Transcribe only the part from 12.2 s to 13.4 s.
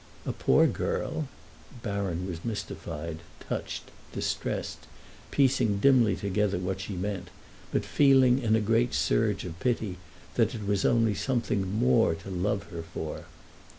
love her for.